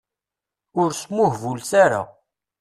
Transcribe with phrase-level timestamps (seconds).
[0.81, 2.01] Ur smuhbulet ara.